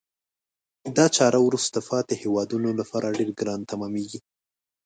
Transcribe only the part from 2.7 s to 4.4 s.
لپاره ډیره ګرانه تمامیږي.